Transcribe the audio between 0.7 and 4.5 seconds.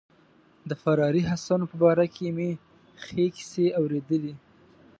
فراري حسنو په باره کې مې ښې کیسې اوریدلي.